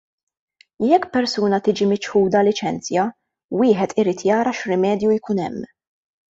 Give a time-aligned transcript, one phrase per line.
[0.91, 3.05] Jekk persuna tiġi miċħuda liċenzja,
[3.61, 5.73] wieħed irid jara x'rimedju jkun hemm.